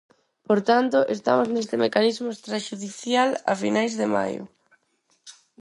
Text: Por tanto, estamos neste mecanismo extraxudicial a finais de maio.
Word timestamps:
Por 0.47 0.59
tanto, 0.69 0.97
estamos 1.15 1.47
neste 1.49 1.75
mecanismo 1.85 2.27
extraxudicial 2.35 3.29
a 3.51 3.53
finais 3.63 3.93
de 3.99 4.07
maio. 4.15 4.43